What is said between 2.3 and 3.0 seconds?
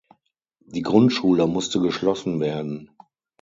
werden.